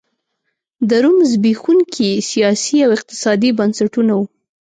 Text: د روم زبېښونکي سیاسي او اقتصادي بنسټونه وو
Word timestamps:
د 0.89 0.91
روم 1.03 1.17
زبېښونکي 1.31 2.09
سیاسي 2.29 2.77
او 2.85 2.89
اقتصادي 2.97 3.49
بنسټونه 3.59 4.11
وو 4.17 4.25